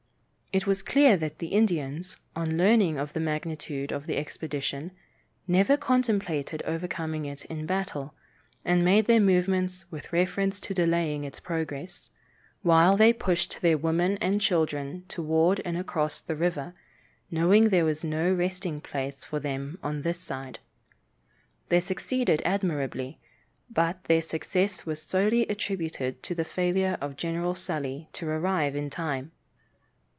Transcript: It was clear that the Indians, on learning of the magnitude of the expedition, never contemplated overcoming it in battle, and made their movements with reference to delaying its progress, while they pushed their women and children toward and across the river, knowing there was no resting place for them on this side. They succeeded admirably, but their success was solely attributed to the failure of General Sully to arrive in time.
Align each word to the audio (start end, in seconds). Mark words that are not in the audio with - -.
It 0.53 0.67
was 0.67 0.83
clear 0.83 1.15
that 1.15 1.39
the 1.39 1.47
Indians, 1.47 2.17
on 2.35 2.57
learning 2.57 2.97
of 2.97 3.13
the 3.13 3.21
magnitude 3.21 3.93
of 3.93 4.05
the 4.05 4.17
expedition, 4.17 4.91
never 5.47 5.77
contemplated 5.77 6.61
overcoming 6.63 7.23
it 7.23 7.45
in 7.45 7.65
battle, 7.65 8.13
and 8.65 8.83
made 8.83 9.05
their 9.05 9.21
movements 9.21 9.89
with 9.89 10.11
reference 10.11 10.59
to 10.59 10.73
delaying 10.73 11.23
its 11.23 11.39
progress, 11.39 12.09
while 12.63 12.97
they 12.97 13.13
pushed 13.13 13.61
their 13.61 13.77
women 13.77 14.17
and 14.19 14.41
children 14.41 15.05
toward 15.07 15.61
and 15.63 15.77
across 15.77 16.19
the 16.19 16.35
river, 16.35 16.73
knowing 17.31 17.69
there 17.69 17.85
was 17.85 18.03
no 18.03 18.33
resting 18.33 18.81
place 18.81 19.23
for 19.23 19.39
them 19.39 19.79
on 19.81 20.01
this 20.01 20.19
side. 20.19 20.59
They 21.69 21.79
succeeded 21.79 22.41
admirably, 22.43 23.21
but 23.69 24.03
their 24.03 24.21
success 24.21 24.85
was 24.85 25.01
solely 25.01 25.43
attributed 25.47 26.21
to 26.23 26.35
the 26.35 26.43
failure 26.43 26.97
of 26.99 27.15
General 27.15 27.55
Sully 27.55 28.09
to 28.11 28.27
arrive 28.27 28.75
in 28.75 28.89
time. 28.89 29.31